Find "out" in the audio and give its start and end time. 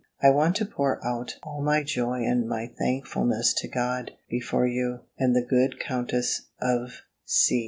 1.05-1.35